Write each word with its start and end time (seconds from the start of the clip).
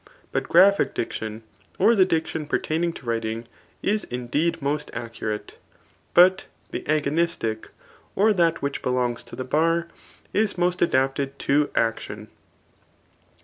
But 0.31 0.49
graphic 0.49 0.95
diction, 0.95 1.43
or 1.77 1.93
the 1.93 2.05
diction 2.07 2.47
pertaining 2.47 2.91
to 2.93 3.05
writing, 3.05 3.45
is 3.83 4.03
indeed 4.05 4.59
most 4.59 4.89
accurate; 4.95 5.59
but 6.15 6.47
the 6.71 6.81
agonistic, 6.87 7.67
or 8.15 8.33
that 8.33 8.63
which 8.63 8.81
belongs 8.81 9.21
to 9.25 9.35
the 9.35 9.43
bar, 9.43 9.89
is 10.33 10.57
most 10.57 10.81
adapted 10.81 11.37
to 11.45 11.69
ac 11.77 11.99
tion. 11.99 12.29